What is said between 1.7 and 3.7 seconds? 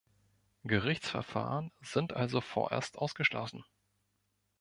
sind also vorerst ausgeschlossen.